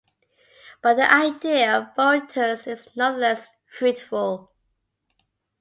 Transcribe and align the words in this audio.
But 0.81 0.95
the 0.95 1.13
idea 1.13 1.71
of 1.77 1.95
Boretius 1.95 2.65
is 2.65 2.89
nonetheless 2.95 3.49
fruitful. 3.71 4.51